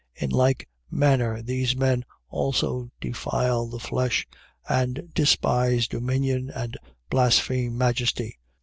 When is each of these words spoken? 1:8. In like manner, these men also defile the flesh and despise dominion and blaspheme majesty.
1:8. 0.17 0.23
In 0.23 0.29
like 0.31 0.69
manner, 0.89 1.41
these 1.43 1.75
men 1.75 2.03
also 2.31 2.89
defile 2.99 3.67
the 3.67 3.77
flesh 3.79 4.27
and 4.67 5.07
despise 5.13 5.87
dominion 5.87 6.49
and 6.49 6.75
blaspheme 7.11 7.77
majesty. 7.77 8.39